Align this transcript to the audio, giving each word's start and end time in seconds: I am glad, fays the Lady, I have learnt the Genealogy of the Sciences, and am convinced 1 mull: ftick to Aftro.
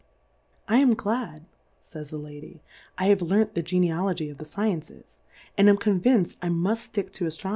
I 0.67 0.79
am 0.79 0.95
glad, 0.95 1.45
fays 1.83 2.09
the 2.09 2.17
Lady, 2.17 2.63
I 2.97 3.05
have 3.05 3.21
learnt 3.21 3.53
the 3.53 3.61
Genealogy 3.61 4.31
of 4.31 4.39
the 4.39 4.45
Sciences, 4.45 5.19
and 5.59 5.69
am 5.69 5.77
convinced 5.77 6.41
1 6.41 6.55
mull: 6.55 6.73
ftick 6.73 7.11
to 7.11 7.25
Aftro. 7.25 7.49